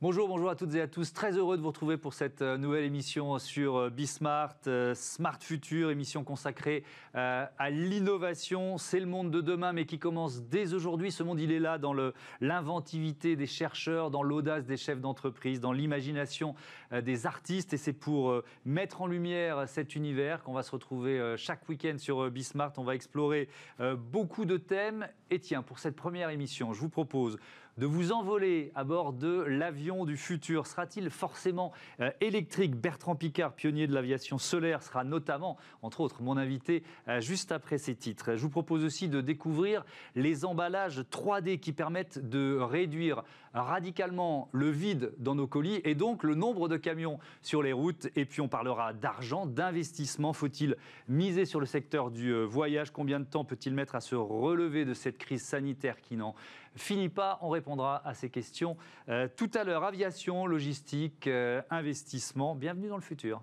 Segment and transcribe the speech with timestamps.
[0.00, 1.12] Bonjour, bonjour à toutes et à tous.
[1.12, 5.38] Très heureux de vous retrouver pour cette euh, nouvelle émission sur euh, Bismart, euh, Smart
[5.40, 8.78] Future, émission consacrée à l'innovation.
[8.78, 11.10] C'est le monde de demain, mais qui commence dès aujourd'hui.
[11.10, 11.92] Ce monde, il est là dans
[12.40, 16.54] l'inventivité des chercheurs, dans l'audace des chefs d'entreprise, dans l'imagination
[16.92, 17.72] des artistes.
[17.72, 22.30] Et c'est pour mettre en lumière cet univers qu'on va se retrouver chaque week-end sur
[22.30, 22.72] Bismart.
[22.76, 23.48] On va explorer
[23.96, 25.08] beaucoup de thèmes.
[25.30, 27.36] Et tiens, pour cette première émission, je vous propose
[27.78, 30.66] de vous envoler à bord de l'avion du futur.
[30.66, 32.74] Sera-t-il forcément euh, électrique?
[32.74, 37.78] Bertrand Picard, pionnier de l'aviation solaire, sera notamment, entre autres, mon invité euh, juste après
[37.78, 38.34] ces titres.
[38.34, 39.84] Je vous propose aussi de découvrir
[40.16, 43.22] les emballages 3D qui permettent de réduire
[43.54, 48.08] radicalement le vide dans nos colis et donc le nombre de camions sur les routes.
[48.16, 50.32] Et puis on parlera d'argent, d'investissement.
[50.32, 50.76] Faut-il
[51.08, 52.90] miser sur le secteur du euh, voyage?
[52.90, 56.34] Combien de temps peut-il mettre à se relever de cette crise sanitaire qui n'en
[56.74, 57.38] finit pas?
[57.42, 58.76] On répondra à ces questions
[59.08, 59.84] euh, tout à l'heure.
[59.84, 62.54] Aviation, logistique, euh, investissement.
[62.54, 63.42] Bienvenue dans le futur.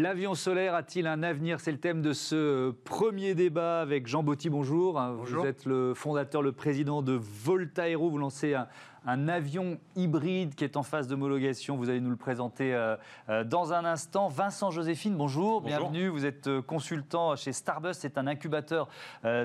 [0.00, 1.60] L'avion solaire a-t-il un avenir?
[1.60, 4.50] C'est le thème de ce premier débat avec Jean Botti.
[4.50, 4.94] Bonjour.
[4.94, 5.42] bonjour.
[5.42, 8.10] Vous êtes le fondateur, le président de Voltaero.
[8.10, 8.66] Vous lancez un,
[9.06, 11.76] un avion hybride qui est en phase d'homologation.
[11.76, 12.96] Vous allez nous le présenter euh,
[13.28, 14.28] euh, dans un instant.
[14.28, 16.08] Vincent Joséphine, bonjour, bienvenue.
[16.08, 17.94] Vous êtes euh, consultant chez Starbus.
[17.94, 18.88] C'est un incubateur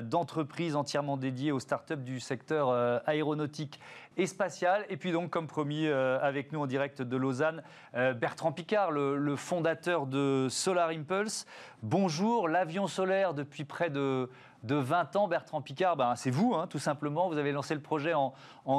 [0.02, 2.70] d'entreprise entièrement dédié aux startups du secteur
[3.06, 3.80] aéronautique
[4.16, 4.84] et spatial.
[4.88, 7.62] Et puis donc, comme promis, avec nous en direct de Lausanne,
[7.94, 11.46] Bertrand Picard, le, fondateur de Solar Impulse.
[11.82, 14.28] Bonjour, l'avion solaire depuis près de
[14.62, 17.28] de 20 ans, Bertrand Picard, ben, c'est vous, hein, tout simplement.
[17.28, 18.32] Vous avez lancé le projet en,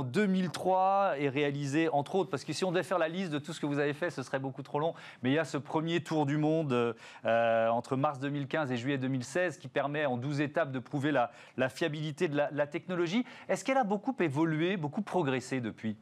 [0.04, 3.52] 2003 et réalisé, entre autres, parce que si on devait faire la liste de tout
[3.52, 4.94] ce que vous avez fait, ce serait beaucoup trop long.
[5.22, 8.98] Mais il y a ce premier tour du monde euh, entre mars 2015 et juillet
[8.98, 13.26] 2016 qui permet en 12 étapes de prouver la, fiabilité de la, technologie.
[13.50, 15.98] Est-ce qu'elle a beaucoup évolué, beaucoup progressé depuis?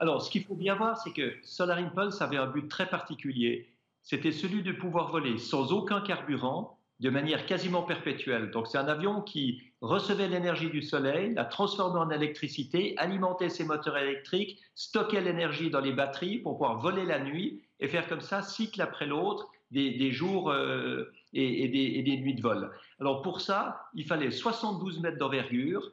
[0.00, 3.68] Alors, ce qu'il faut bien voir, c'est que Solar Impulse avait un but très particulier.
[4.02, 8.52] C'était celui de pouvoir voler sans aucun carburant de manière quasiment perpétuelle.
[8.52, 13.64] Donc c'est un avion qui recevait l'énergie du soleil, la transformait en électricité, alimentait ses
[13.64, 18.20] moteurs électriques, stockait l'énergie dans les batteries pour pouvoir voler la nuit et faire comme
[18.20, 22.70] ça, cycle après l'autre, des, jours euh, et, des, des, nuits de vol.
[23.00, 25.90] Alors pour ça, il fallait 72 mètres d'envergure,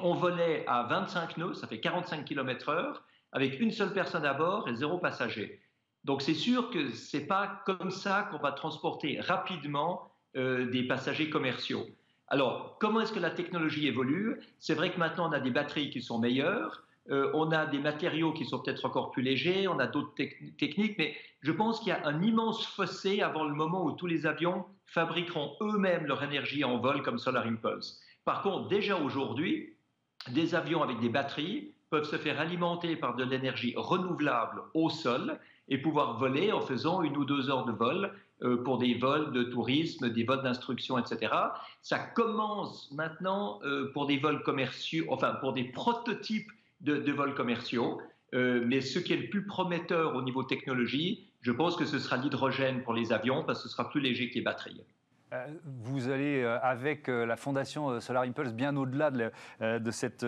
[0.00, 4.34] on volait à 25 nœuds, ça fait 45 km heure, avec une seule personne à
[4.34, 5.60] bord et zéro passager.
[6.02, 11.30] Donc c'est sûr que c'est pas comme ça qu'on va transporter rapidement euh, des passagers
[11.30, 11.86] commerciaux.
[12.28, 14.40] Alors, comment est-ce que la technologie évolue?
[14.58, 17.78] C'est vrai que maintenant, on a des batteries qui sont meilleures, euh, on a des
[17.78, 21.88] matériaux qui sont peut-être encore plus légers, on a d'autres techniques, mais je pense qu'il
[21.88, 26.22] y a un immense fossé avant le moment où tous les avions fabriqueront eux-mêmes leur
[26.22, 28.00] énergie en vol comme Solar Impulse.
[28.24, 29.74] Par contre, déjà aujourd'hui,
[30.30, 35.38] des avions avec des batteries peuvent se faire alimenter par de l'énergie renouvelable au sol
[35.68, 38.14] et pouvoir voler en faisant une ou deux heures de vol
[38.64, 41.32] pour des vols de tourisme, des vols d'instruction, etc.
[41.82, 48.00] Ça commence maintenant euh, pour des vols commerciaux, enfin pour des prototypes de, vols commerciaux.
[48.34, 51.98] Euh, mais ce qui est le plus prometteur au niveau technologie, je pense que ce
[51.98, 54.80] sera l'hydrogène pour les avions parce que ce sera plus léger que les batteries.
[55.32, 60.26] Euh, vous allez, euh, avec euh, la fondation Solar Impulse, bien au-delà de, cette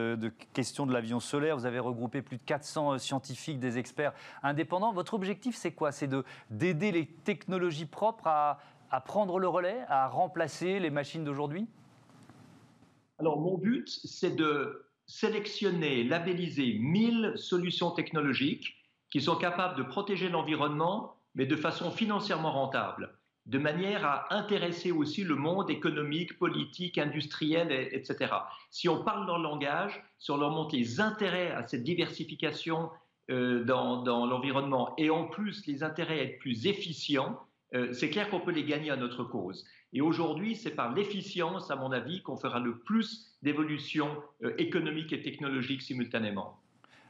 [0.52, 1.56] question de l'avion solaire.
[1.56, 4.92] Vous avez regroupé plus de 400 scientifiques, des experts indépendants.
[4.92, 5.92] Votre objectif, c'est quoi?
[5.92, 6.10] C'est
[6.50, 8.58] d'aider les technologies propres à,
[9.04, 11.66] prendre le relais, à remplacer les machines d'aujourd'hui?
[13.18, 18.76] Alors, mon but, c'est de sélectionner, labelliser 1000 solutions technologiques
[19.10, 23.12] qui sont capables de protéger l'environnement, mais de façon financièrement rentable
[23.46, 28.32] de manière à intéresser aussi le monde économique, politique, industriel, etc.
[28.70, 32.90] Si on parle leur langage, si on leur montre les intérêts à cette diversification
[33.30, 37.38] euh, dans, l'environnement et en plus les intérêts à être plus efficients,
[37.74, 39.64] euh, c'est clair qu'on peut les gagner à notre cause.
[39.92, 44.10] Et aujourd'hui, c'est par l'efficience, à mon avis, qu'on fera le plus d'évolution
[44.42, 46.63] euh, économique et technologique simultanément.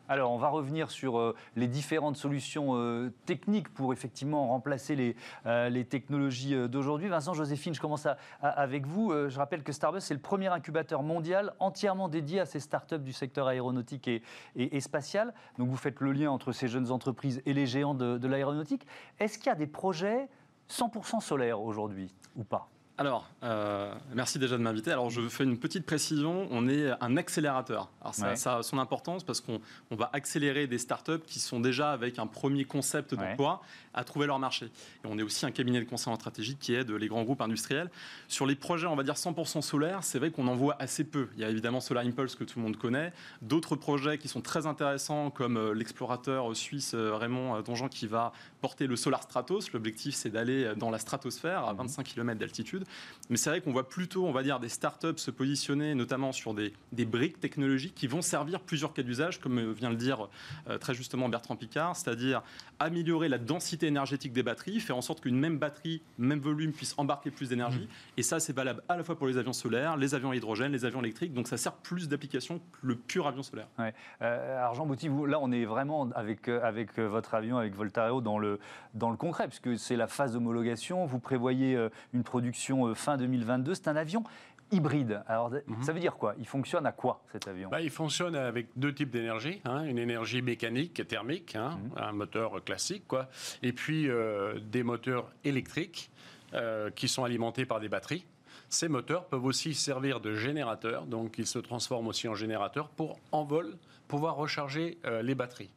[0.06, 5.16] Alors, on va revenir sur euh, les différentes solutions euh, techniques pour effectivement remplacer les,
[5.46, 7.08] euh, technologies d'aujourd'hui.
[7.08, 8.06] Vincent, Joséphine, je commence
[8.42, 9.12] avec vous.
[9.12, 13.12] je rappelle que Starbus est le premier incubateur mondial entièrement dédié à ces startups du
[13.12, 15.32] secteur aéronautique et, spatial.
[15.58, 18.86] Donc, vous faites le lien entre ces jeunes entreprises et les géants de, de l'aéronautique.
[19.18, 20.28] Est-ce qu'il y a des projets
[20.70, 22.68] 100% solaires aujourd'hui ou pas?
[22.96, 24.92] Alors, euh, merci déjà de m'inviter.
[24.92, 26.46] Alors, je fais une petite précision.
[26.52, 27.90] On est un accélérateur.
[28.00, 29.60] Alors, ça, a son importance parce qu'on
[29.90, 33.62] va accélérer des startups qui sont déjà avec un premier concept d'emploi
[33.94, 34.66] à trouver leur marché.
[34.66, 37.40] Et on est aussi un cabinet de conseil en stratégie qui aide les grands groupes
[37.40, 37.90] industriels.
[38.28, 41.28] Sur les projets, on va dire 100% solaire, c'est vrai qu'on en voit assez peu.
[41.34, 43.12] Il y a évidemment Solar Impulse que tout le monde connaît.
[43.42, 48.32] D'autres projets qui sont très intéressants comme euh, l'explorateur suisse euh, Raymond Donjean qui va
[48.60, 49.72] porter le Solar Stratos.
[49.72, 52.12] L'objectif, c'est d'aller dans la stratosphère à 25 mhm.
[52.12, 52.83] km d'altitude.
[53.30, 56.54] Mais c'est vrai qu'on voit plutôt, on va dire, des startups se positionner notamment sur
[56.54, 56.72] des,
[57.04, 60.28] briques technologiques qui vont servir plusieurs cas d'usage, comme vient le dire
[60.68, 62.42] euh, très justement Bertrand Picard, c'est-à-dire
[62.78, 66.94] améliorer la densité énergétique des batteries, faire en sorte qu'une même batterie, même volume puisse
[66.96, 67.84] embarquer plus d'énergie.
[67.84, 68.18] Mmh.
[68.18, 70.72] Et ça, c'est valable à la fois pour les avions solaires, les avions à hydrogène,
[70.72, 71.32] les avions électriques.
[71.32, 73.68] Donc ça sert plus d'applications que le pur avion solaire.
[73.78, 73.94] Ouais.
[74.22, 78.20] Euh, alors Jean Bouty, là, on est vraiment avec, euh, avec votre avion, avec Voltareo,
[78.20, 78.58] dans le,
[78.94, 81.06] dans le concret, puisque c'est la phase d'homologation.
[81.06, 81.78] Vous prévoyez
[82.12, 83.74] une production fin 2022.
[83.74, 84.24] C'est un avion
[84.70, 85.22] hybride.
[85.26, 85.82] Alors, mhm.
[85.82, 86.34] ça veut dire quoi?
[86.38, 87.68] Il fonctionne à quoi cet avion?
[87.70, 89.60] Bah, Il fonctionne avec deux types d'énergie.
[89.64, 89.84] Hein.
[89.84, 92.02] une énergie mécanique et thermique, hein, mhm.
[92.02, 93.28] un moteur classique, quoi.
[93.62, 96.10] Et puis euh, des moteurs électriques
[96.54, 98.26] euh, qui sont alimentés par des batteries.
[98.68, 103.18] Ces moteurs peuvent aussi servir de générateurs, donc ils se transforment aussi en générateurs pour
[103.30, 103.76] en vol
[104.08, 105.70] pouvoir recharger euh, les batteries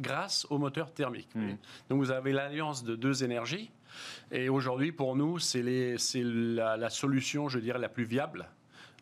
[0.00, 1.34] grâce au moteur thermique.
[1.34, 1.56] Mhm.
[1.88, 3.70] Donc vous avez l'alliance de deux énergies
[4.30, 8.48] et aujourd'hui, pour nous, c'est la, la, solution, je dirais, la plus viable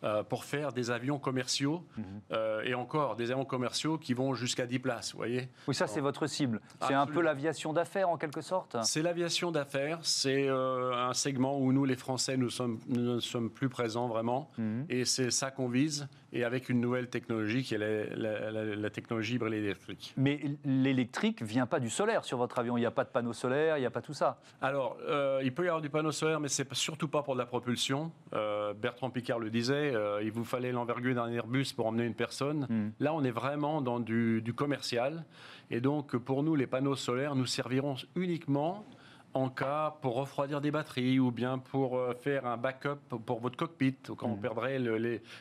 [0.03, 2.05] euh, pour faire des avions commerciaux mhm.
[2.31, 5.85] euh, et encore des avions commerciaux qui vont jusqu'à 10 places, vous voyez Oui, ça
[5.85, 6.59] c'est votre cible.
[6.87, 8.77] C'est un peu l'aviation d'affaires en quelque sorte?
[8.81, 13.51] C'est l'aviation d'affaires, c'est euh, un segment où nous les Français nous sommes, nous sommes
[13.51, 14.87] plus présents vraiment mhm.
[14.89, 19.53] et c'est ça qu'on vise et avec une nouvelle technologie qui est la, technologie hybride
[19.63, 20.13] électrique.
[20.17, 23.33] Mais l'électrique vient pas du solaire sur votre avion, il n'y a pas de panneau
[23.33, 24.97] solaire, il n'y a pas tout ça Alors,
[25.43, 28.11] il peut y avoir du panneau solaire, mais c'est surtout pas pour de la propulsion.
[28.31, 32.65] Bertrand Picard le disait, euh, il vous fallait l'envergure d'un Airbus pour emmener une personne.
[32.69, 32.89] Hmm.
[32.99, 35.23] Là, on est vraiment dans du, commercial.
[35.69, 38.85] Et donc, pour nous, les panneaux solaires nous serviront uniquement
[39.33, 43.57] en cas pour refroidir des batteries ou bien pour euh, faire un backup pour votre
[43.57, 44.41] cockpit quand on hmm.
[44.41, 44.79] perdrait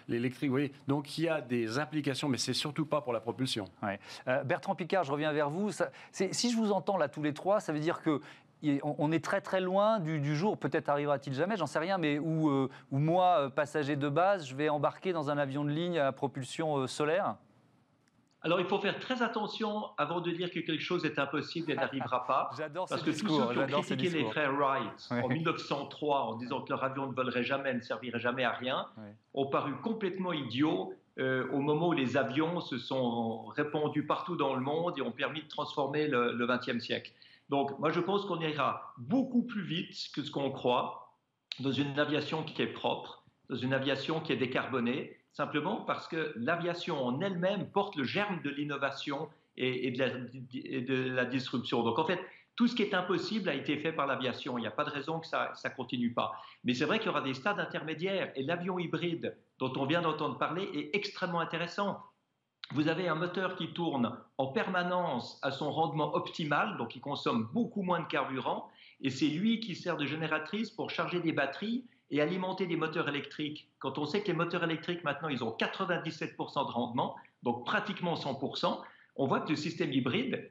[0.08, 0.52] l'électrique.
[0.52, 0.72] Oui.
[0.86, 3.66] Donc il y a des applications, mais c'est surtout pas pour la propulsion.
[4.28, 5.70] Euh, Bertrand Picard, je reviens vers vous.
[6.12, 8.20] si je vous entends là tous les trois, ça veut dire que
[8.82, 12.50] on est très très loin du, jour, peut-être arrivera-t-il jamais, j'en sais rien, mais où,
[12.50, 16.86] euh, moi, passager de base, je vais embarquer dans un avion de ligne à propulsion
[16.86, 17.36] solaire
[18.42, 21.74] alors, il faut faire très attention avant de dire que quelque chose est impossible et
[21.74, 22.50] n'arrivera pas.
[22.56, 26.34] J'adore Parce que discours, tous ceux qui ont critiqué les frères Wright en 1903 en
[26.36, 28.86] disant que leur avion ne volerait jamais, ne servirait jamais à rien,
[29.34, 34.62] ont paru complètement idiots au moment où les avions se sont répandus partout dans le
[34.62, 37.12] monde et ont permis de transformer le XXe siècle.
[37.50, 41.16] Donc, moi, je pense qu'on ira beaucoup plus vite que ce qu'on croit
[41.58, 46.32] dans une aviation qui est propre, dans une aviation qui est décarbonée, simplement parce que
[46.36, 51.82] l'aviation en elle-même porte le germe de l'innovation et, de la, disruption.
[51.82, 52.20] Donc, en fait,
[52.56, 54.58] tout ce qui est impossible a été fait par l'aviation.
[54.58, 56.32] Il n'y a pas de raison que ça ne continue pas.
[56.64, 58.32] Mais c'est vrai qu'il y aura des stades intermédiaires.
[58.36, 62.02] Et l'avion hybride dont on vient d'entendre parler est extrêmement intéressant
[62.72, 67.48] vous avez un moteur qui tourne en permanence à son rendement optimal, donc il consomme
[67.52, 71.84] beaucoup moins de carburant, et c'est lui qui sert de génératrice pour charger des batteries
[72.10, 73.70] et alimenter des moteurs électriques.
[73.78, 78.14] Quand on sait que les moteurs électriques, maintenant, ils ont 97% de rendement, donc pratiquement
[78.14, 78.80] 100%,
[79.16, 80.50] on voit que le système hybride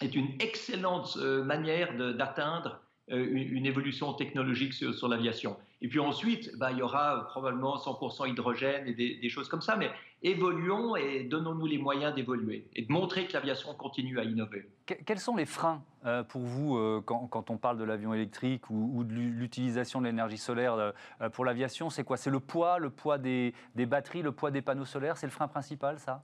[0.00, 2.80] est une excellente euh, manière d'atteindre
[3.10, 5.56] une, évolution technologique sur, l'aviation.
[5.82, 9.76] Et puis ensuite, bah, il y aura probablement 100% hydrogène et des, choses comme ça,
[9.76, 9.90] mais
[10.22, 14.68] évoluons et donnons-nous les moyens d'évoluer et de montrer que l'aviation continue à innover.
[15.06, 19.04] quels sont les freins euh, pour vous euh, quand, on parle de l'avion électrique ou,
[19.04, 20.92] de l'utilisation de l'énergie solaire
[21.32, 22.16] pour l'aviation C'est quoi?
[22.16, 25.32] C'est le poids, le poids des, des batteries, le poids des panneaux solaires C'est le
[25.32, 26.22] frein principal, ça?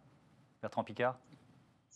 [0.63, 1.19] Bertrand Picard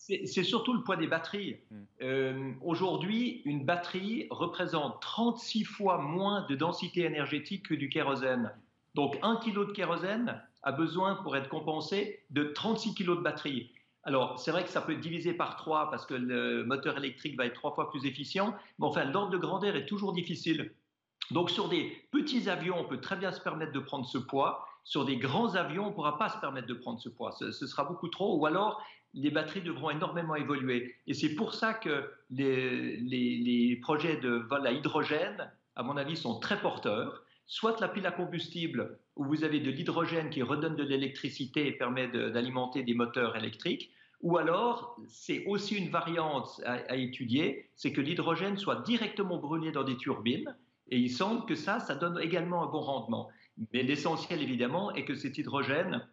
[0.00, 1.56] c'est surtout le poids des batteries.
[1.70, 1.84] Hmm.
[2.00, 8.50] Euh, aujourd'hui, une batterie représente 36 fois moins de densité énergétique que du kérosène.
[8.94, 13.72] Donc, un kilo de kérosène a besoin, pour être compensé, de 36 kilos de batterie.
[14.02, 17.36] Alors, c'est vrai que ça peut être divisé par trois parce que le moteur électrique
[17.36, 20.72] va être trois fois plus efficient, mais enfin, l'ordre de grandeur est toujours difficile.
[21.30, 24.66] Donc, sur des petits avions, on peut très bien se permettre de prendre ce poids.
[24.84, 27.32] Sur des grands avions, on ne pourra pas se permettre de prendre ce poids.
[27.32, 28.36] ce, sera beaucoup trop.
[28.38, 28.82] Ou alors,
[29.14, 30.94] les batteries devront énormément évoluer.
[31.06, 36.38] Et c'est pour ça que les, projets de vol à hydrogène, à mon avis, sont
[36.38, 37.24] très porteurs.
[37.46, 41.72] Soit la pile à combustible, où vous avez de l'hydrogène qui redonne de l'électricité et
[41.72, 43.90] permet d'alimenter des moteurs électriques,
[44.22, 49.72] ou alors, c'est aussi une variante à, à étudier, c'est que l'hydrogène soit directement brûlé
[49.72, 50.54] dans des turbines
[50.90, 53.30] Et il semble que ça, ça donne également un bon rendement.
[53.72, 56.06] Mais l'essentiel, évidemment, est que cet hydrogène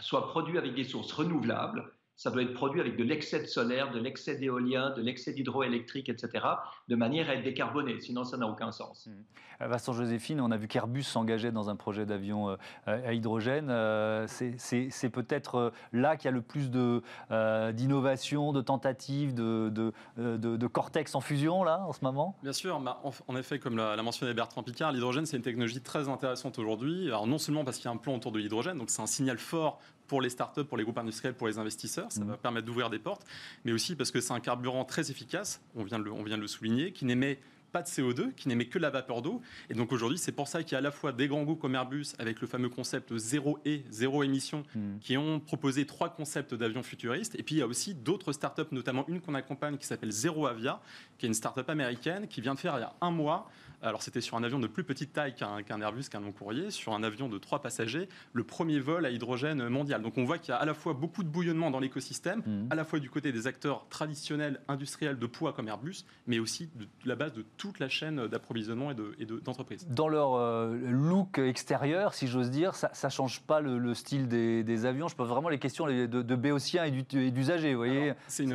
[0.00, 3.90] soit produit avec des sources renouvelables ça doit être produit avec de l'excès de solaire,
[3.90, 6.44] de l'excès d'éolien, de l'excès d'hydroélectrique, etc.,
[6.88, 8.00] de manière à être décarboné.
[8.00, 9.06] Sinon, ça n'a aucun sens.
[9.06, 9.12] Mmh.
[9.60, 12.56] Vincent Joséphine, on a vu qu'Airbus s'engageait dans un projet d'avion euh,
[12.86, 13.68] à hydrogène.
[13.70, 19.70] Euh, c'est peut-être là qu'il y a le plus d'innovation, de, tentatives, de,
[20.16, 22.36] de, cortex en fusion, là, en ce moment?
[22.42, 22.80] Bien sûr.
[22.80, 27.08] Bah, en, effet, comme l'a mentionné Bertrand Picard, l'hydrogène, c'est une technologie très intéressante aujourd'hui.
[27.08, 29.06] Alors, non seulement parce qu'il y a un plan autour de l'hydrogène, donc c'est un
[29.06, 32.10] signal fort pour les startups, pour les groupes industriels, pour les investisseurs.
[32.10, 32.28] Ça mmh.
[32.28, 33.26] va permettre d'ouvrir des portes,
[33.64, 36.36] mais aussi parce que c'est un carburant très efficace, on vient de le, on vient
[36.36, 37.38] de le souligner, qui n'émet
[37.74, 39.42] pas de CO2, qui n'émet que la vapeur d'eau.
[39.68, 41.60] Et donc aujourd'hui, c'est pour ça qu'il y a à la fois des grands groupes
[41.60, 44.98] comme Airbus, avec le fameux concept zéro et zéro émission, mmh.
[45.00, 47.34] qui ont proposé trois concepts d'avions futuristes.
[47.36, 50.46] Et puis il y a aussi d'autres startups, notamment une qu'on accompagne qui s'appelle Zero
[50.46, 50.80] Avia,
[51.18, 53.50] qui est une startup américaine qui vient de faire il y a un mois
[53.84, 56.94] alors c'était sur un avion de plus petite taille qu'un Airbus, qu'un long courrier, sur
[56.94, 60.02] un avion de trois passagers, le premier vol à hydrogène mondial.
[60.02, 62.68] Donc on voit qu'il y a à la fois beaucoup de bouillonnement dans l'écosystème, mmh.
[62.70, 66.68] à la fois du côté des acteurs traditionnels industriels de poids comme Airbus, mais aussi
[66.74, 69.86] de la base de toute la chaîne d'approvisionnement et d'entreprise.
[69.88, 74.86] dans leur euh, look extérieur, si j'ose dire, ça ne change pas le, style des,
[74.86, 75.08] avions.
[75.08, 76.90] Je pose vraiment les questions de, de béotiens et
[77.30, 78.14] d'usagers, vous voyez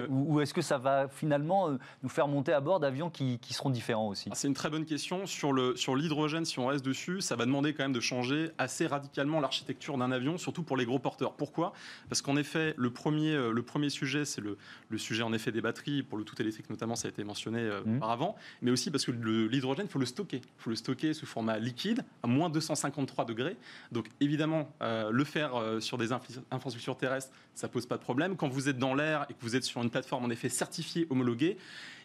[0.09, 3.53] Ou, est-ce que ça va finalement euh, nous faire monter à bord d'avions qui, qui
[3.53, 4.29] seront différents aussi?
[4.33, 7.83] C'est une très bonne question sur l'hydrogène, si on reste dessus, ça va demander quand
[7.83, 11.33] même de changer assez radicalement l'architecture d'un avion, surtout pour les gros porteurs.
[11.33, 11.73] Pourquoi?
[12.09, 14.57] Parce qu'en effet, le premier euh, le premier sujet, c'est le,
[14.89, 17.59] le sujet en effet des batteries pour le tout électrique notamment, ça a été mentionné
[17.59, 17.97] euh, mmh.
[17.97, 21.25] auparavant, mais aussi parce que l'hydrogène, il faut le stocker, il faut le stocker sous
[21.25, 23.57] format liquide à moins 253 degrés.
[23.91, 26.11] Donc évidemment, euh, le faire sur des
[26.51, 28.35] infrastructures terrestres, ça pose pas de problème.
[28.35, 31.07] Quand vous êtes dans l'air et que vous êtes sur une plateforme en effet certifiée,
[31.09, 31.57] homologuée,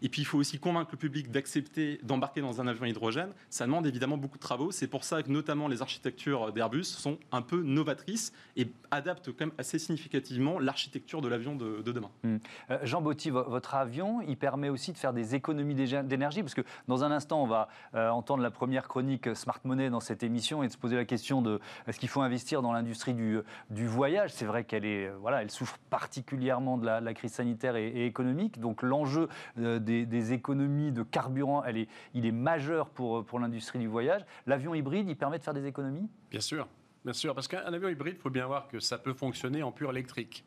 [0.02, 3.03] et puis il faut aussi convaincre le public d'accepter d'embarquer dans un avion hydrogène.
[3.50, 4.70] Ça demande évidemment beaucoup de travaux.
[4.70, 9.46] C'est pour ça que notamment les architectures d'Airbus sont un peu novatrices et adaptent quand
[9.46, 12.10] même assez significativement l'architecture de l'avion de, demain.
[12.22, 12.36] Hmm.
[12.70, 16.62] Euh, Jean Botti, votre avion, il permet aussi de faire des économies d'énergie parce que
[16.88, 20.62] dans un instant, on va euh, entendre la première chronique Smart Money dans cette émission
[20.62, 23.38] et de se poser la question de est-ce qu'il faut investir dans l'industrie du,
[23.70, 24.32] du, voyage.
[24.32, 28.60] C'est vrai qu'elle est euh, voilà, elle souffre particulièrement de la, crise sanitaire et, économique.
[28.60, 33.78] Donc l'enjeu des, des, économies de carburant, elle est, il est majeur pour, pour l'industrie
[33.78, 34.24] du voyage.
[34.46, 36.08] L'avion hybride, il permet de faire des économies?
[36.30, 36.66] Bien sûr,
[37.04, 39.72] bien sûr, parce qu'un avion hybride, il faut bien voir que ça peut fonctionner en
[39.72, 40.44] pur électrique.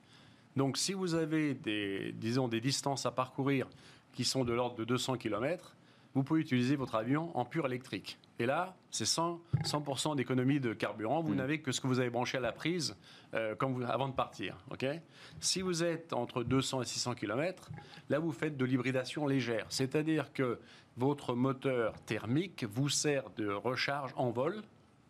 [0.56, 3.68] Donc si vous avez des, disons, des distances à parcourir
[4.14, 5.76] qui sont de l'ordre de 200 km,
[6.16, 8.18] vous pouvez utiliser votre avion en pur électrique.
[8.40, 11.22] Et là, c'est 100%, 100 d'économie de carburant.
[11.22, 11.38] Vous mm.
[11.38, 12.96] n'avez que ce que vous avez branché à la prise
[13.36, 14.58] euh, vous, avant de partir.
[15.40, 17.70] si vous êtes entre 200 et 600 km,
[18.10, 19.68] là, vous faites de l'hybridation légère.
[19.70, 20.60] C'est-à-dire que
[20.98, 24.64] votre moteur thermique vous sert de recharge en vol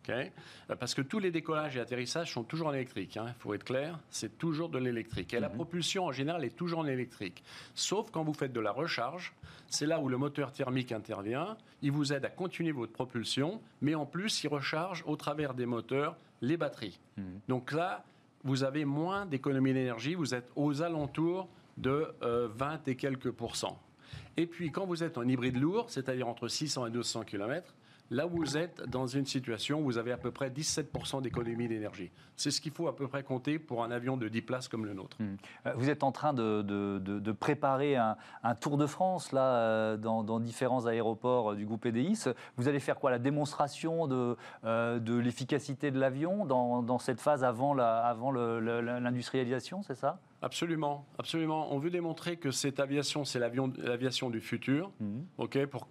[0.10, 3.16] euh, parce que tous les décollages et atterrissages sont toujours en électrique.
[3.16, 3.36] Il hein.
[3.40, 5.34] faut être clair, c'est toujours de l'électrique.
[5.34, 5.56] Et la mhm.
[5.56, 7.44] propulsion en général est toujours en électrique.
[7.76, 9.34] Sauf quand vous faites de la recharge,
[9.68, 11.58] c'est là où le moteur thermique intervient.
[11.82, 15.66] Il vous aide à continuer votre propulsion, mais en plus, il recharge au travers des
[15.66, 17.00] moteurs les batteries.
[17.18, 17.40] Mhm.
[17.48, 18.04] Donc là,
[18.44, 20.16] vous avez moins d'économie d'énergie.
[20.16, 23.80] Vous êtes aux alentours de 20 euh, et quelques pourcents.
[24.38, 27.74] Et puis, quand vous êtes en hybride lourd, c'est-à-dire entre 600 et 200 km,
[28.10, 32.10] Là, vous êtes dans une situation où vous avez à peu près 17% d'économie d'énergie.
[32.38, 34.86] C'est ce qu'il faut à peu près compter pour un avion de 10 places comme
[34.86, 35.18] le nôtre.
[35.20, 35.36] Hmm.
[35.66, 38.16] Euh, vous êtes en train de, préparer un,
[38.62, 42.30] Tour de France là, euh, dans, différents aéroports euh, du groupe EDIS.
[42.56, 43.12] Vous allez faire quoi?
[43.12, 44.38] La démonstration de,
[45.20, 50.18] l'efficacité de l'avion dans, cette phase avant l'industrialisation, c'est ça?
[50.42, 51.74] Absolument, absolument.
[51.74, 54.92] On veut démontrer que cette aviation, c'est l'aviation du futur.
[55.00, 55.26] Mhm.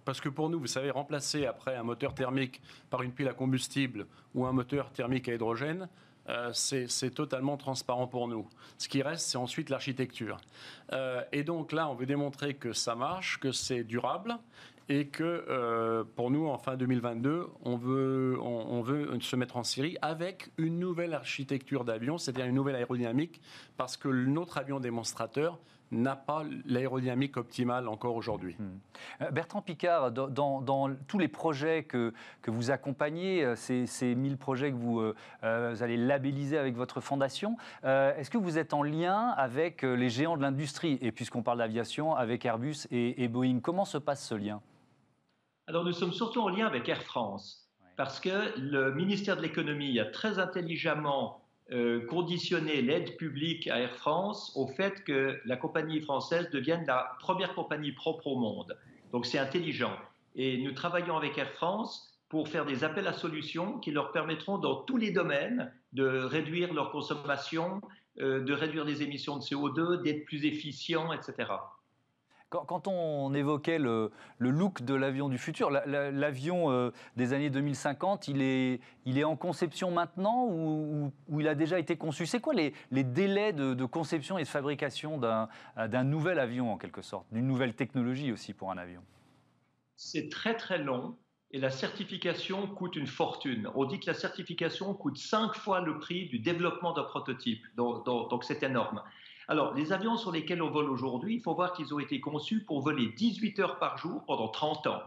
[0.05, 3.33] parce que pour nous, vous savez, remplacer après un moteur thermique par une pile à
[3.33, 5.89] combustible ou un moteur thermique à hydrogène,
[6.29, 8.47] euh, c'est totalement transparent pour nous.
[8.77, 10.37] Ce qui reste, c'est ensuite l'architecture.
[10.91, 14.37] Euh, et donc là, on veut démontrer que ça marche, que c'est durable
[14.89, 19.63] et que euh, pour nous, en fin 2022, on veut, on, veut se mettre en
[19.63, 23.41] série avec une nouvelle architecture d'avion, c'est-à-dire une nouvelle aérodynamique,
[23.75, 28.57] parce que notre avion démonstrateur n'a pas l'aérodynamique optimale encore aujourd'hui.
[28.59, 28.79] Hmm.
[29.21, 34.37] Euh, Bertrand Picard, dans, tous les projets que, que vous accompagnez, euh, ces, ces 1000
[34.37, 35.13] projets que vous,
[35.43, 40.41] allez labelliser avec votre fondation, est-ce que vous êtes en lien avec les géants de
[40.41, 40.97] l'industrie?
[41.01, 44.61] Et puisqu'on parle d'aviation, avec Airbus et Boeing, comment se passe ce lien?
[45.67, 49.99] Alors nous sommes surtout en lien avec Air France, parce que le ministère de l'économie
[49.99, 55.99] a très intelligemment euh, conditionné l'aide publique à Air France au fait que la compagnie
[55.99, 58.77] française devienne la première compagnie propre au monde.
[59.11, 59.93] Donc c'est intelligent.
[60.35, 64.57] Et nous travaillons avec Air France pour faire des appels à solutions qui leur permettront
[64.57, 67.81] dans tous les domaines de réduire leur consommation,
[68.21, 71.51] euh, de réduire les émissions de CO2, d'être plus efficients, etc.
[72.49, 78.41] Quand, on évoquait le, look de l'avion du futur, l'avion euh, des années 2050, il
[78.41, 82.25] est, il est en conception maintenant ou, il a déjà été conçu?
[82.25, 82.73] C'est quoi les,
[83.03, 88.31] délais de, conception et de fabrication d'un nouvel avion en quelque sorte, d'une nouvelle technologie
[88.31, 89.01] aussi pour un avion?
[89.97, 91.17] C'est très très long
[91.51, 93.69] et la certification coûte une fortune.
[93.75, 98.43] On dit que la certification coûte cinq fois le prix du développement d'un prototype, donc
[98.45, 99.01] c'est énorme.
[99.49, 102.63] Alors, les avions sur lesquels on vole aujourd'hui, il faut voir qu'ils ont été conçus
[102.65, 105.01] pour voler 18 heures par jour pendant 30 ans.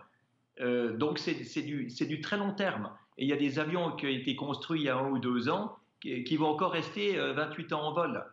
[0.60, 2.90] Euh, donc, c'est du, très long terme.
[3.18, 5.18] Et il y a des avions qui ont été construits il y a un ou
[5.18, 8.24] deux ans qui, vont encore rester 28 euh, ans en vol.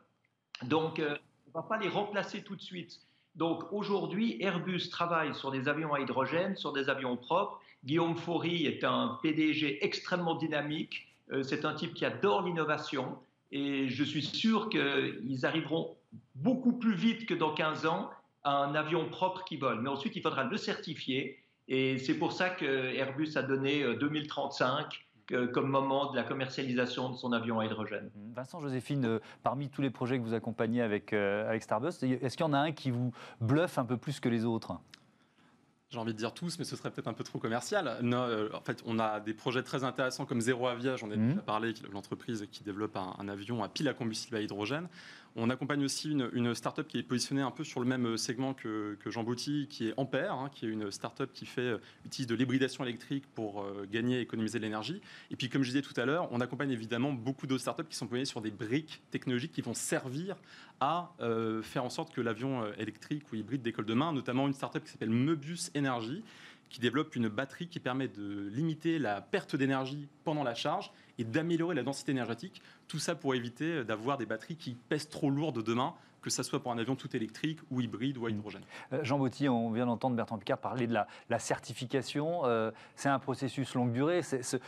[0.63, 3.01] Donc, euh, on ne va pas les remplacer tout de suite.
[3.35, 7.59] Donc, aujourd'hui, Airbus travaille sur des avions à hydrogène, sur des avions propres.
[7.83, 11.07] Guillaume Faury est un PDG extrêmement dynamique.
[11.43, 13.19] c'est un type qui adore l'innovation.
[13.51, 15.95] Et je suis sûr qu'ils arriveront
[16.35, 18.09] beaucoup plus vite que dans 15 ans
[18.43, 19.81] à un avion propre qui vole.
[19.81, 21.39] Mais ensuite, il faudra le certifier.
[21.67, 27.09] Et c'est pour ça que Airbus a donné 2035 euh, comme moment de la commercialisation
[27.09, 28.09] de son avion à hydrogène.
[28.33, 32.37] Vincent Joséphine, euh, parmi tous les projets que vous accompagnez avec, euh, avec Starbus, est-ce
[32.37, 33.11] qu'il y en a un qui vous
[33.41, 34.79] bluffe un peu plus que les autres?
[35.89, 37.97] J'ai envie de dire tous, mais ce serait peut-être un peu trop commercial.
[38.01, 41.15] Non, euh, en fait, on a des projets très intéressants comme Zéro Avia, j'en ai
[41.15, 41.29] mmh.
[41.29, 44.87] déjà parlé, l'entreprise qui développe un, avion à pile à combustible à hydrogène.
[45.39, 48.55] On accompagne aussi une, une start-up qui est positionnée un peu sur le même segment
[48.55, 51.77] que, Jean Bouty, qui est Ampère, hein, qui est une start-up qui fait, euh,
[52.07, 54.99] utilise de l'hybridation électrique pour euh, gagner et économiser de l'énergie.
[55.29, 57.95] Et puis, comme je disais tout à l'heure, on accompagne évidemment beaucoup d'autres start-up qui
[57.95, 60.37] sont posées sur des briques technologiques qui vont servir
[60.79, 64.83] à euh, faire en sorte que l'avion électrique ou hybride décolle demain, notamment une start-up
[64.85, 66.23] qui s'appelle Mebus Energy,
[66.69, 71.23] qui développe une batterie qui permet de limiter la perte d'énergie pendant la charge et
[71.23, 72.61] d'améliorer la densité énergétique.
[72.87, 76.61] Tout ça pour éviter d'avoir des batteries qui pèsent trop lourdes demain, que ce soit
[76.61, 78.63] pour un avion tout électrique ou hybride ou à hydrogène.
[78.91, 82.45] Euh, Jean Botty, on vient d'entendre Bertrand Picard parler de la, certification.
[82.45, 84.21] Euh, c'est un processus longue durée.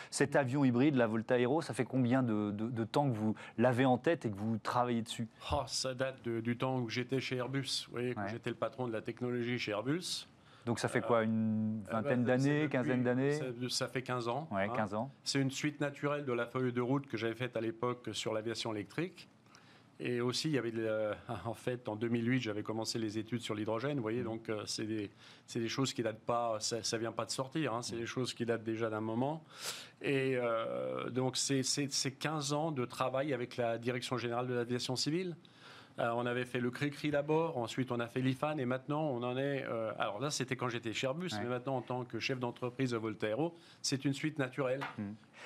[0.09, 3.97] cet avion hybride, la Volta Aero, ça fait combien de, temps que vous l'avez en
[3.97, 5.27] tête et que vous travaillez dessus?
[5.51, 7.85] Oh, Ça date du temps où j'étais chez Airbus.
[7.88, 10.27] Vous voyez, j'étais le patron de la technologie chez Airbus.
[10.69, 14.47] Donc ça fait quoi Une euh, vingtaine bah, d'années, quinzaine d'années ça, fait 15 ans.
[14.51, 14.97] Ouais, 15 hein.
[14.97, 15.12] ans.
[15.23, 18.36] C'est une suite naturelle de la feuille de route que j'avais faite à l'époque sur
[18.36, 19.27] l'aviation électrique.
[19.99, 20.71] Et aussi, il y avait
[21.45, 23.95] en fait, en 2008, j'avais commencé les études sur l'hydrogène.
[23.95, 25.10] Vous voyez, donc euh, c'est des,
[25.55, 27.73] des, choses qui datent pas, ça, ne vient pas de sortir.
[27.73, 29.43] Hein, c'est des choses qui datent déjà d'un moment.
[30.03, 35.36] Et euh, donc c'est 15 ans de travail avec la direction générale de l'aviation civile.
[35.99, 39.21] Euh, on avait fait le CRI-CRI d'abord, ensuite on a fait l'IFAN et maintenant on
[39.23, 39.65] en est.
[39.67, 42.91] Euh, alors là, c'était quand j'étais chez Airbus, mais maintenant en tant que chef d'entreprise
[42.91, 44.81] de Voltairo, c'est une suite naturelle.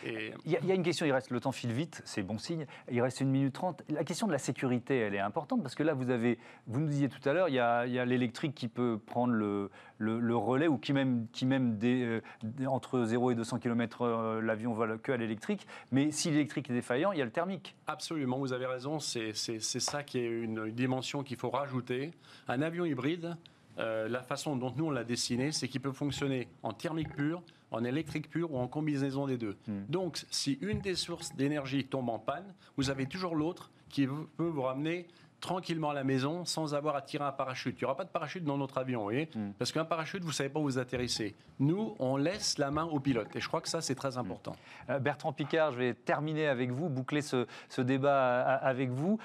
[0.06, 3.02] Il y, a une question, il reste, le temps file vite, c'est bon signe, il
[3.02, 3.84] reste une minute trente.
[3.90, 6.88] La question de la sécurité, elle est importante parce que là, vous avez, vous nous
[6.88, 10.78] disiez tout à l'heure, il y a, l'électrique qui peut prendre le, le, relais ou
[10.78, 12.20] qui même, qui même euh,
[12.68, 15.66] entre 0 et 200 km euh, l'avion vole que à l'électrique.
[15.92, 17.76] Mais si l'électrique est défaillant, il y a le thermique.
[17.88, 22.12] Absolument, vous avez raison, c'est ça qui est une, dimension qu'il faut rajouter.
[22.48, 23.38] Un avion hybride,
[23.78, 27.42] euh, la façon dont nous on l'a dessiné, c'est qu'il peut fonctionner en thermique pure,
[27.74, 29.58] en électrique pure ou en combinaison des deux.
[29.68, 29.82] Hmm.
[29.90, 34.48] Donc, si une des sources d'énergie tombe en panne, vous avez toujours l'autre qui peut
[34.48, 35.08] vous ramener
[35.44, 37.76] tranquillement à la maison sans avoir à tirer un parachute.
[37.78, 39.52] Il n'y aura pas de parachute dans notre avion, vous voyez hmm.
[39.60, 41.36] Parce qu'un parachute, vous ne savez pas où vous atterrissez.
[41.60, 43.28] Nous, on laisse la main au pilote.
[43.36, 44.56] Et je crois que ça, c'est très important.
[44.90, 47.46] Euh, Bertrand Picard, je vais terminer avec vous, boucler ce,
[47.82, 49.20] débat avec vous.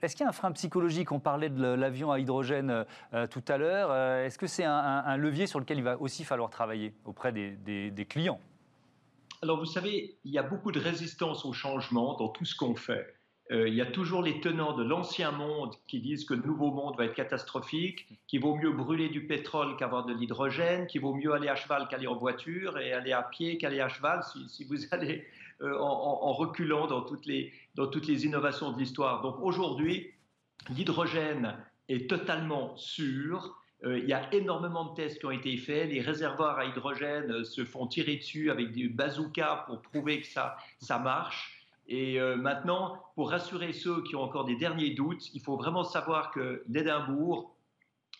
[0.00, 1.12] Est-ce qu'il y a un frein psychologique?
[1.12, 3.90] On parlait de l'avion à hydrogène euh, tout à l'heure.
[3.90, 8.06] Euh, est-ce que c'est un, levier sur lequel il va aussi falloir travailler auprès des
[8.08, 8.40] clients?
[9.42, 12.76] Alors vous savez, il y a beaucoup de résistance au changement dans tout ce qu'on
[12.76, 13.19] fait.
[13.50, 16.70] Euh, il y a toujours les tenants de l'ancien monde qui disent que le nouveau
[16.70, 21.14] monde va être catastrophique, qu'il vaut mieux brûler du pétrole qu'avoir de l'hydrogène, qu'il vaut
[21.14, 24.64] mieux aller à cheval qu'aller en voiture et aller à pied qu'aller à cheval si,
[24.64, 25.26] vous allez
[25.62, 29.20] euh, en, reculant dans toutes les, dans toutes les innovations de l'histoire.
[29.22, 30.12] Donc aujourd'hui,
[30.68, 31.56] l'hydrogène
[31.88, 33.56] est totalement sûr.
[33.82, 35.90] Euh, il y a énormément de tests qui ont été faits.
[35.90, 40.56] Les réservoirs à hydrogène se font tirer dessus avec des bazookas pour prouver que ça,
[40.78, 41.59] ça marche.
[41.90, 45.82] Et euh, maintenant, pour rassurer ceux qui ont encore des derniers doutes, il faut vraiment
[45.82, 47.56] savoir que l'Édimbourg,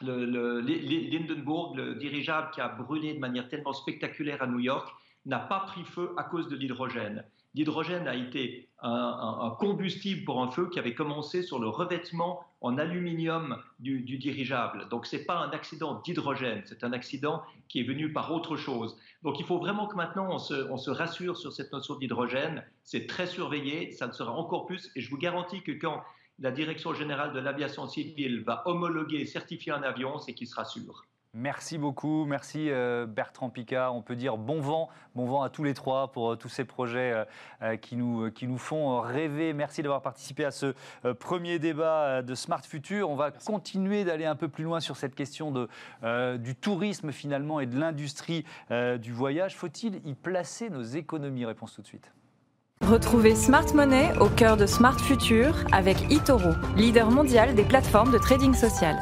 [0.02, 4.92] le, dirigeable qui a brûlé de manière tellement spectaculaire à New York,
[5.24, 7.24] n'a pas pris feu à cause de l'hydrogène.
[7.54, 12.78] D'hydrogène a été un, combustible pour un feu qui avait commencé sur le revêtement en
[12.78, 14.88] aluminium du, dirigeable.
[14.88, 18.56] Donc ce n'est pas un accident d'hydrogène, c'est un accident qui est venu par autre
[18.56, 18.96] chose.
[19.22, 22.64] Donc il faut vraiment que maintenant on se, on se rassure sur cette notion d'hydrogène.
[22.84, 24.90] C'est très surveillé, ça le sera encore plus.
[24.96, 26.02] Et je vous garantis que quand
[26.38, 31.04] la Direction générale de l'aviation civile va homologuer, certifier un avion, c'est qu'il sera sûr.
[31.32, 33.94] Merci beaucoup, merci euh, Bertrand Picard.
[33.94, 36.64] On peut dire bon vent, bon vent à tous les trois pour euh, tous ces
[36.64, 37.24] projets
[37.62, 39.52] euh, qui, nous, qui nous font rêver.
[39.52, 40.74] Merci d'avoir participé à ce
[41.20, 43.08] premier débat de Smart Future.
[43.08, 45.68] On va continuer d'aller un peu plus loin sur cette question de,
[46.38, 49.56] du tourisme finalement et de l'industrie du voyage.
[49.56, 51.44] Faut-il y placer nos économies?
[51.44, 52.12] Réponse tout de suite.
[52.82, 58.18] Retrouvez Smart Money au cœur de Smart Future avec eToro, leader mondial des plateformes de
[58.18, 58.96] trading social.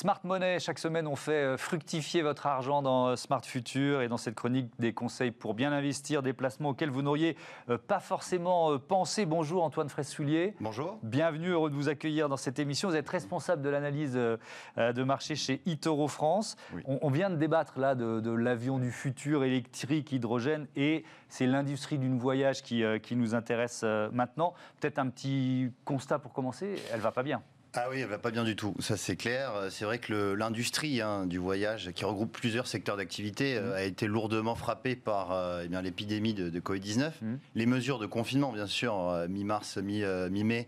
[0.00, 4.08] Smart Money, chaque semaine, on fait euh, fructifier votre argent dans euh, Smart Future et
[4.08, 7.36] dans cette chronique des conseils pour bien investir, des placements auxquels vous n'auriez
[7.68, 9.26] euh, pas forcément pensé.
[9.26, 10.54] Bonjour Antoine Fraissoulier.
[10.58, 10.98] Bonjour.
[11.02, 12.88] Bienvenue, heureux de vous accueillir dans cette émission.
[12.88, 16.56] Vous êtes responsable de l'analyse de marché chez eToro France.
[16.86, 22.08] On, vient de débattre là de, l'avion du futur électrique, hydrogène, et c'est l'industrie du
[22.16, 23.82] voyage qui, qui nous intéresse
[24.12, 24.54] maintenant.
[24.80, 27.42] Peut-être un petit constat pour commencer, elle va pas bien.
[27.74, 28.74] Ah oui, elle va pas bien du tout.
[28.80, 29.52] Ça c'est clair.
[29.70, 33.74] C'est vrai que l'industrie hein, du voyage, qui regroupe plusieurs secteurs d'activité, euh, mmh.
[33.74, 37.12] a été lourdement frappée par euh, eh l'épidémie de, Covid-19.
[37.22, 37.34] Mmh.
[37.54, 40.66] Les mesures de confinement, bien sûr, euh, mi-mars, mi-mai,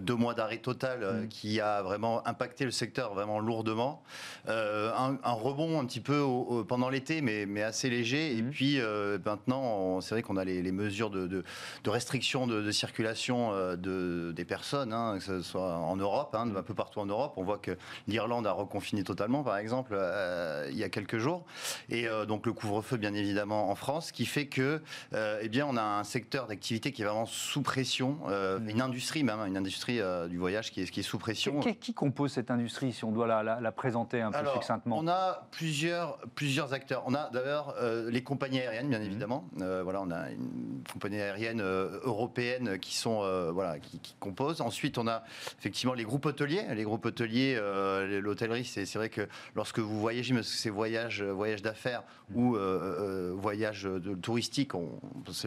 [0.00, 1.28] deux mois d'arrêt total, mmh.
[1.28, 4.02] qui a vraiment impacté le secteur vraiment lourdement.
[4.48, 6.24] Un, rebond un petit peu
[6.66, 8.36] pendant l'été, mais, mais, assez léger.
[8.36, 8.80] Et puis
[9.24, 11.44] maintenant, c'est vrai qu'on a les, mesures de, de,
[11.90, 16.34] restriction de, circulation de, des personnes, hein, que ce soit en Europe.
[16.34, 17.34] Hein, un peu partout en Europe.
[17.36, 17.76] On voit que
[18.08, 21.44] l'Irlande a reconfiné totalement, par exemple, euh, il y a quelques jours.
[21.88, 24.82] Et euh, donc le couvre-feu, bien évidemment, en France, qui fait que,
[25.14, 28.68] euh, eh bien, on a un secteur d'activité qui est vraiment sous pression, mmh.
[28.68, 31.60] une industrie même, une industrie du voyage qui est, qui est sous pression.
[31.60, 34.98] Qui, compose cette industrie, si on doit la, présenter un peu succinctement?
[34.98, 37.02] On a plusieurs, plusieurs acteurs.
[37.06, 37.74] On a d'abord
[38.08, 39.02] les compagnies aériennes, bien mmh.
[39.02, 39.44] évidemment.
[39.56, 44.60] voilà, on a une compagnie aérienne européenne qui sont, voilà, qui, qui composent.
[44.60, 45.22] Ensuite, on a
[45.58, 46.62] effectivement les groupes hôteliers.
[46.74, 51.32] Les groupes hôteliers, euh, l'hôtellerie, c'est vrai que lorsque vous voyagez, mais c'est voyage, euh,
[51.32, 52.02] voyage d'affaires
[52.34, 54.88] ou euh, voyage de, touristique, on,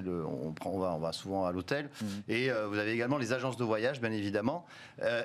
[0.04, 1.90] le, on, prend, on, va, on va souvent à l'hôtel.
[2.02, 2.06] Mmh.
[2.28, 4.66] Et vous avez également les agences de voyage, bien évidemment,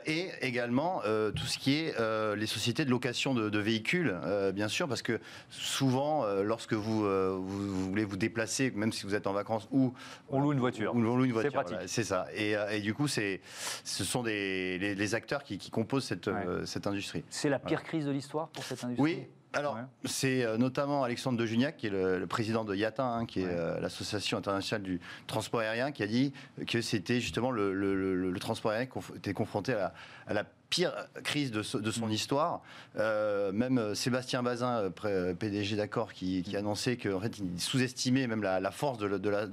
[0.06, 1.02] et également
[1.34, 1.94] tout ce qui est
[2.36, 4.14] les sociétés de location de, véhicules,
[4.54, 5.18] bien sûr, parce que
[5.50, 9.92] souvent, lorsque vous, vous, voulez vous déplacer, même si vous êtes en vacances ou
[10.28, 12.26] on loue une voiture, on loue une voiture, c'est ça.
[12.34, 13.40] Et, et, du coup, c'est
[13.82, 17.24] ce sont des les acteurs qui, composent cette, euh, cette industrie.
[17.30, 21.38] C'est la pire crise de l'histoire pour cette industrie Oui, alors, c'est euh, notamment Alexandre
[21.38, 25.00] de Juniac, qui est le, président de IATA, hein, qui est euh, l'association internationale du
[25.26, 26.32] transport aérien, qui a dit
[26.66, 29.92] que c'était justement le, transport aérien qui était confronté à
[30.28, 30.92] la, pire
[31.24, 32.10] crise de, son mm.
[32.10, 32.62] histoire.
[32.96, 34.90] même Sébastien Bazin,
[35.38, 36.58] PDG d'accord, qui, qui, mm.
[36.58, 39.46] annonçait fait, il sous-estimait même la, force de, la,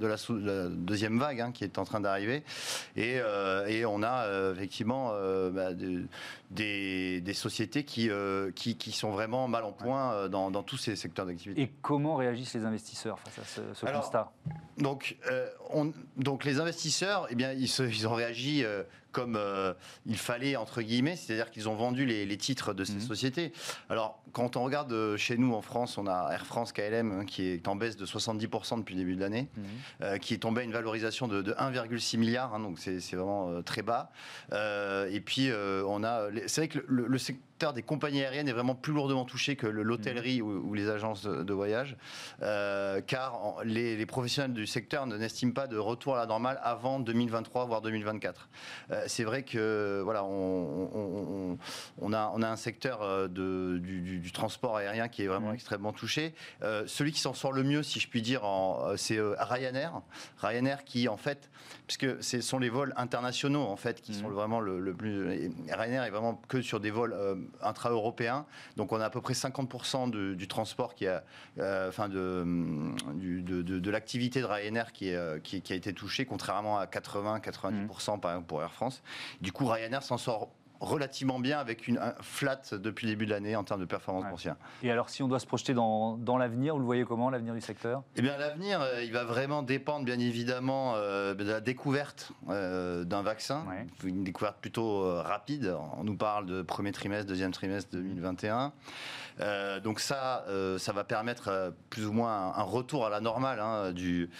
[0.68, 2.42] deuxième vague hein, qui est en train d'arriver.
[2.96, 3.20] Et,
[3.86, 5.12] on a effectivement
[5.52, 5.70] bah,
[6.50, 8.10] des, sociétés qui,
[8.54, 11.62] qui, qui, sont vraiment mal en point euh, dans, tous ces secteurs d'activité.
[11.62, 14.32] Et comment réagissent les investisseurs face à ce, constat?
[14.78, 18.64] donc, euh, on, donc les investisseurs, eh bien, ils, ils ont réagi
[19.18, 19.74] euh, comme
[20.06, 23.00] il fallait, entre guillemets, c'est-à-dire qu'ils ont vendu les, titres de ces mhm.
[23.00, 23.52] sociétés.
[23.88, 27.46] Alors, quand on regarde chez nous en France, on a Air France KLM hein, qui
[27.46, 30.18] est en baisse de 70% depuis le début de l'année, mhm.
[30.18, 34.10] qui est tombé à une valorisation de, 1,6 milliard, hein, donc c'est vraiment très bas.
[34.52, 35.50] et puis,
[35.86, 36.28] on a.
[36.46, 37.18] C'est vrai que le, le
[37.56, 41.54] secteur des compagnies aériennes est vraiment plus lourdement touché que l'hôtellerie ou, les agences de,
[41.54, 41.96] voyage,
[42.42, 47.64] euh, car les, professionnels du secteur n'estiment pas de retour à la normale avant 2023
[47.64, 48.50] voire 2024.
[48.90, 51.56] Euh, c'est vrai que voilà, on,
[52.12, 56.34] a, on a un secteur euh, de, du, transport aérien qui est vraiment extrêmement touché.
[56.60, 58.42] celui qui s'en sort le mieux, si je puis dire,
[58.96, 60.02] c'est Ryanair.
[60.42, 61.48] Ryanair qui en fait,
[61.86, 65.50] puisque ce sont les vols internationaux en fait qui sont vraiment le, plus.
[65.70, 67.16] Ryanair est vraiment que sur des vols
[67.62, 68.46] intra-européen.
[68.76, 71.22] Donc on a à peu près 50% du transport qui a,
[71.58, 72.44] euh, enfin de,
[73.14, 78.32] de, l'activité de Ryanair qui, est, euh, qui, a été touchée, contrairement à 80-90% par
[78.32, 79.02] exemple pour Air France.
[79.40, 83.56] Du coup, Ryanair s'en sort relativement bien avec une flat depuis le début de l'année
[83.56, 84.56] en termes de performance boursière.
[84.82, 87.54] Et alors, si on doit se projeter dans, dans l'avenir, vous le voyez comment, l'avenir
[87.54, 88.02] du secteur?
[88.16, 93.04] Eh bien, l'avenir, euh, il va vraiment dépendre, bien évidemment, euh, de la découverte euh,
[93.04, 93.64] d'un vaccin.
[94.04, 95.74] Une découverte plutôt rapide.
[95.96, 98.72] On nous parle de premier trimestre, deuxième trimestre 2021.
[99.82, 100.44] donc ça,
[100.78, 104.30] ça va permettre plus ou moins un, retour à la normale hein, du,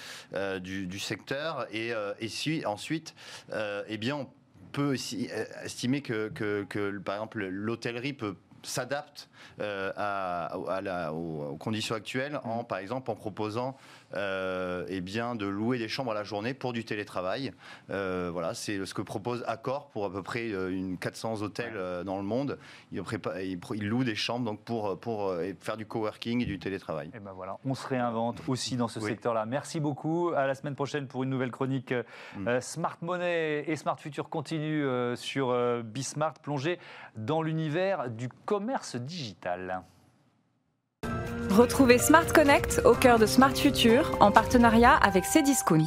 [0.60, 1.66] du, secteur.
[1.72, 3.14] Et, et si, ensuite,
[3.52, 4.28] eh bien, on
[4.72, 6.28] peut euh, estimer que,
[6.98, 9.28] par exemple, l'hôtellerie peut s'adapte
[9.60, 13.76] euh, aux, conditions actuelles en, par exemple, en proposant
[14.14, 17.52] euh, eh bien, de louer des chambres à la journée pour du télétravail.
[17.90, 22.04] Euh, voilà, c'est ce que propose Accor pour à peu près euh, une 400 hôtels
[22.04, 22.58] dans le monde.
[22.92, 23.02] Ils,
[23.74, 27.10] il louent des chambres donc pour, pour faire du coworking et du télétravail.
[27.14, 29.46] Et ben voilà, on se réinvente aussi dans ce secteur-là.
[29.46, 30.30] Merci beaucoup.
[30.36, 31.94] À la semaine prochaine pour une nouvelle chronique
[32.36, 32.60] mm.
[32.60, 34.84] Smart Money et Smart Future continue
[35.16, 36.78] sur Bismart, plongé
[37.16, 39.82] dans l'univers du commerce digital.
[41.56, 45.86] Retrouvez Smart Connect au cœur de Smart Future en partenariat avec Cdiscount.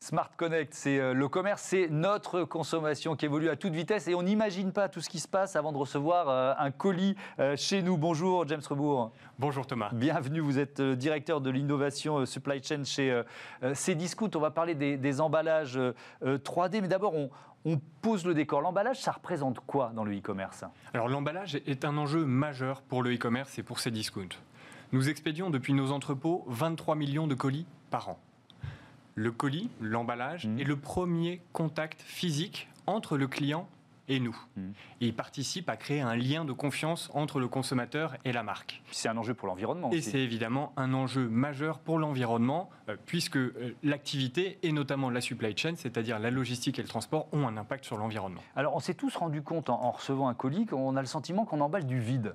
[0.00, 4.14] Smart Connect, c'est euh, le commerce, c'est notre consommation qui évolue à toute vitesse et
[4.14, 7.56] on n'imagine pas tout ce qui se passe avant de recevoir euh, un colis euh,
[7.56, 7.96] chez nous.
[7.96, 9.12] Bonjour James Rebourg.
[9.38, 9.90] Bonjour Thomas.
[9.92, 13.22] Bienvenue, vous êtes directeur de l'innovation supply chain chez
[13.74, 14.30] Cdiscount.
[14.34, 15.78] On va parler des, des emballages
[16.22, 17.30] 3D, mais d'abord on,
[17.64, 18.60] on pose le décor.
[18.60, 20.64] L'emballage, ça représente quoi dans le e-commerce?
[20.94, 24.36] Alors l'emballage est un enjeu majeur pour le e-commerce et pour ses discounts.
[24.92, 28.18] Nous expédions depuis nos entrepôts 23 millions de colis par an.
[29.14, 30.60] Le colis, l'emballage, mmh.
[30.60, 33.68] est le premier contact physique entre le client
[34.08, 34.36] et nous.
[34.56, 34.60] Mmh.
[35.00, 38.82] Et il participe à créer un lien de confiance entre le consommateur et la marque.
[38.90, 39.90] C'est un enjeu pour l'environnement.
[39.90, 45.20] Et c'est évidemment un enjeu majeur pour l'environnement, euh, puisque euh, l'activité, et notamment la
[45.20, 48.42] supply chain, c'est-à-dire la logistique et le transport, ont un impact sur l'environnement.
[48.56, 51.44] Alors on s'est tous rendu compte en, en recevant un colis qu'on a le sentiment
[51.44, 52.34] qu'on emballe du vide.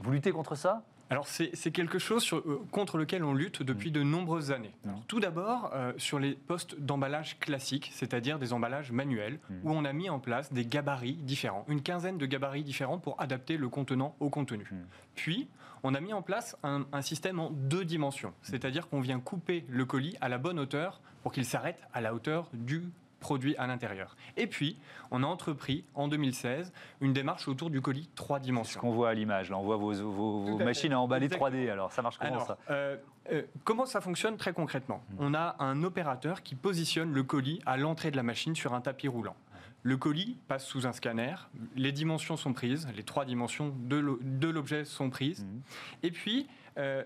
[0.00, 0.82] Vous luttez contre ça?
[1.10, 4.74] Alors c'est quelque chose euh, contre lequel on lutte depuis de nombreuses années.
[5.06, 9.54] tout d'abord euh, sur les postes d'emballage classiques, c'est-à-dire des emballages manuels, mmh.
[9.64, 13.20] où on a mis en place des gabarits différents, une quinzaine de gabarits différents pour
[13.20, 14.66] adapter le contenant au contenu.
[14.70, 14.76] Mmh.
[15.14, 15.48] Puis
[15.82, 19.64] on a mis en place un, un système en deux dimensions, c'est-à-dire qu'on vient couper
[19.68, 22.82] le colis à la bonne hauteur pour qu'il s'arrête à la hauteur du
[23.20, 24.16] produit à l'intérieur.
[24.36, 24.78] Et puis,
[25.10, 28.80] on a entrepris en 2016 une démarche autour du colis trois dimensions.
[28.80, 31.70] Ce qu'on voit à l'image, là, on voit vos, machines à emballer 3D.
[31.70, 32.96] Alors, ça marche comment ça euh,
[33.32, 35.16] euh, Comment ça fonctionne très concrètement hmm.
[35.20, 38.80] On a un opérateur qui positionne le colis à l'entrée de la machine sur un
[38.80, 39.36] tapis roulant.
[39.84, 41.34] Le colis passe sous un scanner,
[41.76, 45.60] les dimensions sont prises, les trois dimensions de l'objet sont prises, hmm.
[46.02, 47.02] et puis euh,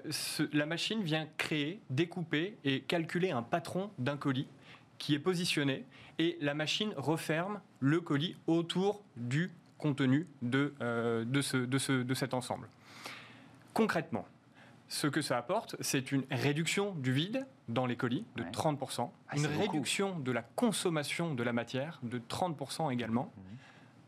[0.53, 4.49] la machine vient créer, découper et calculer un patron d'un colis
[5.03, 5.85] qui est positionné
[6.21, 12.05] et la machine referme le colis autour du contenu de, euh, de, ce, de, ce,
[12.05, 12.69] de cet ensemble.
[13.75, 14.25] Concrètement,
[14.87, 19.37] ce que ça apporte, c'est une réduction du vide dans les colis de 30%, ah,
[19.37, 23.41] une réduction de la consommation de la matière de 30% également, mmh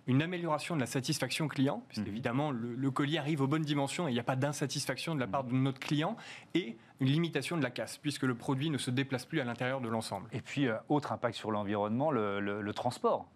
[0.07, 2.12] une amélioration de la satisfaction client, puisque mhm.
[2.12, 5.27] évidemment le, colis arrive aux bonnes dimensions et il n'y a pas d'insatisfaction de la
[5.27, 6.17] part de notre client,
[6.55, 9.81] et une limitation de la casse, puisque le produit ne se déplace plus à l'intérieur
[9.81, 10.29] de l'ensemble.
[10.33, 13.27] Et puis, euh, autre impact sur l'environnement, le, transport.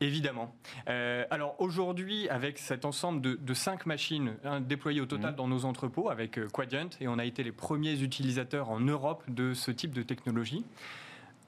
[0.00, 0.54] Évidemment.
[0.88, 5.36] Euh, alors aujourd'hui, avec cet ensemble de, cinq machines hein, déployées au total mhm.
[5.36, 9.24] dans nos entrepôts avec euh, Quadient, et on a été les premiers utilisateurs en Europe
[9.28, 10.64] de ce type de technologie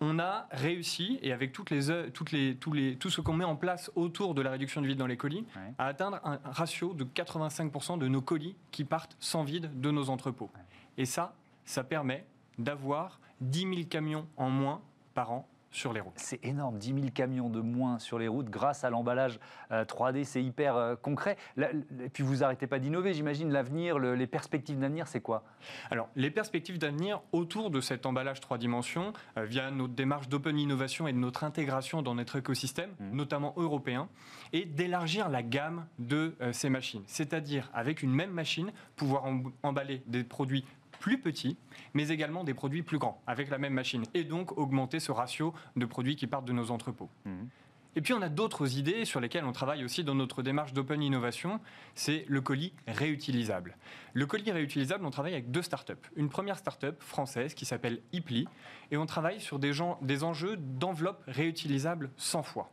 [0.00, 3.44] on a réussi, et avec toutes les, toutes les, tous les, tout ce qu'on met
[3.44, 5.44] en place autour de la réduction du vide dans les colis,
[5.78, 10.08] à atteindre un ratio de 85% de nos colis qui partent sans vide de nos
[10.08, 10.50] entrepôts.
[10.96, 11.34] Et ça,
[11.64, 12.26] ça permet
[12.58, 14.80] d'avoir 10 000 camions en moins
[15.14, 16.14] par an sur les routes.
[16.16, 19.38] C'est énorme, 10 000 camions de moins sur les routes grâce à l'emballage
[19.70, 21.36] 3D, euh, c'est hyper euh, concret.
[21.58, 25.44] et puis vous n'arrêtez pas d'innover, j'imagine l'avenir, les perspectives d'avenir, c'est quoi?
[25.90, 30.58] Alors les perspectives d'avenir autour de cet emballage 3 dimensions, euh, via notre démarche d'open
[30.58, 33.16] innovation et de notre intégration dans notre écosystème, mmh.
[33.16, 34.08] notamment européen,
[34.52, 37.02] et d'élargir la gamme de ces machines.
[37.06, 39.24] C'est-à-dire avec une même machine, pouvoir
[39.62, 40.64] emballer des produits
[41.00, 41.56] plus petits,
[41.94, 45.52] mais également des produits plus grands avec la même machine, et donc augmenter ce ratio
[45.74, 47.10] de produits qui partent de nos entrepôts.
[47.24, 47.48] Mhm.
[47.96, 51.02] Et puis on a d'autres idées sur lesquelles on travaille aussi dans notre démarche d'open
[51.02, 51.60] innovation,
[51.96, 53.76] c'est le colis réutilisable.
[54.12, 55.94] Le colis réutilisable, on travaille avec deux startups.
[56.14, 58.46] Une première startup française qui s'appelle Ipli,
[58.92, 62.70] et on travaille sur des, gens, des enjeux d'enveloppe réutilisable 100 fois.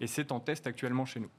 [0.00, 1.30] Et c'est en test actuellement chez nous.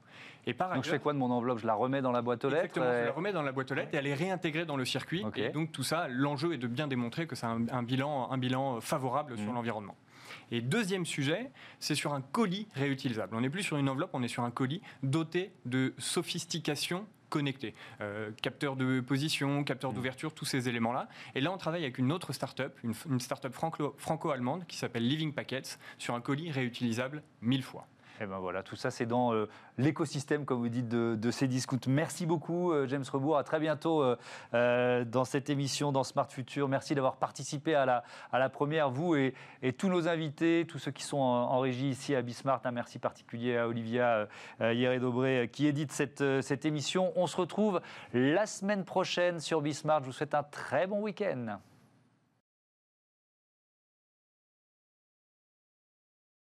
[0.46, 1.58] Et par donc je fais quoi de mon enveloppe?
[1.58, 3.70] Je la remets dans la boîte aux lettres Exactement, je la remets dans la boîte
[3.70, 5.24] aux lettres et elle est réintégrée dans le circuit.
[5.36, 8.80] Et donc tout ça, l'enjeu est de bien démontrer que c'est un, bilan, un bilan
[8.80, 9.54] favorable sur mmh.
[9.54, 9.96] l'environnement.
[10.50, 11.50] Et deuxième sujet,
[11.80, 13.34] c'est sur un colis réutilisable.
[13.36, 17.74] On n'est plus sur une enveloppe, on est sur un colis doté de sophistication connectés.
[18.00, 19.94] Euh, capteur de position, capteur mmh.
[19.94, 21.08] d'ouverture, tous ces éléments-là.
[21.34, 23.54] Et là, on travaille avec une autre start-up, une, une start-up
[23.98, 27.88] franco-allemande qui s'appelle Living Packets, sur un colis réutilisable mille fois.
[28.20, 31.48] Et eh ben voilà, tout ça c'est dans euh, l'écosystème, comme vous dites, de, ces
[31.48, 31.80] discounts.
[31.88, 33.36] Merci beaucoup, euh, James Rebourg.
[33.36, 34.04] À très bientôt
[34.54, 36.68] euh, dans cette émission, dans Smart Future.
[36.68, 40.78] Merci d'avoir participé à la, à la première, vous et, et, tous nos invités, tous
[40.78, 42.60] ceux qui sont en, régie ici à Bismart.
[42.64, 44.28] Un merci particulier à Olivia
[44.60, 47.12] Hieré-Dobré qui édite cette, cette émission.
[47.16, 47.80] On se retrouve
[48.12, 50.02] la semaine prochaine sur Bismart.
[50.02, 51.58] Je vous souhaite un très bon week-end.